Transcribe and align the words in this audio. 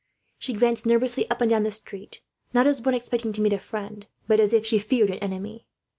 She 0.39 0.53
glanced 0.53 0.87
nervously 0.87 1.29
up 1.29 1.41
and 1.41 1.49
down 1.51 1.61
the 1.61 1.71
street, 1.71 2.21
not 2.55 2.65
as 2.65 2.81
one 2.81 2.95
expecting 2.95 3.33
to 3.33 3.41
meet 3.41 3.53
a 3.53 3.59
friend, 3.59 4.07
but 4.27 4.39
as 4.39 4.51
if 4.51 4.65
she 4.65 4.79
feared 4.79 5.11
an 5.11 5.19
enemy. 5.19 5.67